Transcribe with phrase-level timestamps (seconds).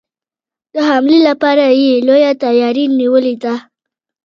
[0.73, 3.55] د حملې لپاره یې لويه تیاري نیولې ده.